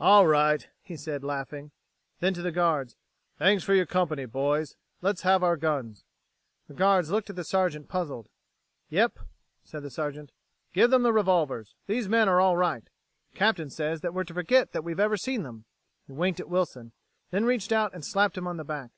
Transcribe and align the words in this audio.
"All 0.00 0.26
right," 0.26 0.66
he 0.80 0.96
said, 0.96 1.22
laughing. 1.22 1.70
Then 2.20 2.32
to 2.32 2.40
the 2.40 2.50
guards, 2.50 2.96
"Thanks 3.38 3.62
for 3.62 3.74
your 3.74 3.84
company, 3.84 4.24
boys. 4.24 4.74
Let's 5.02 5.20
have 5.20 5.42
our 5.44 5.58
guns." 5.58 6.06
The 6.66 6.72
guards 6.72 7.10
looked 7.10 7.28
at 7.28 7.36
the 7.36 7.44
Sergeant, 7.44 7.86
puzzled. 7.86 8.30
"Yep," 8.88 9.18
said 9.64 9.82
the 9.82 9.90
Sergeant, 9.90 10.32
"give 10.72 10.90
the 10.90 11.12
revolvers. 11.12 11.74
These 11.86 12.08
men 12.08 12.26
are 12.26 12.40
all 12.40 12.56
right. 12.56 12.84
The 13.32 13.36
Captain 13.38 13.68
says 13.68 14.00
that 14.00 14.14
we're 14.14 14.24
to 14.24 14.32
forget 14.32 14.72
that 14.72 14.82
we've 14.82 14.98
ever 14.98 15.18
seen 15.18 15.44
'em." 15.44 15.66
He 16.06 16.12
winked 16.14 16.40
at 16.40 16.48
Wilson, 16.48 16.92
then 17.30 17.44
reached 17.44 17.70
out 17.70 17.92
and 17.92 18.02
slapped 18.02 18.38
him 18.38 18.46
on 18.46 18.56
the 18.56 18.64
back. 18.64 18.92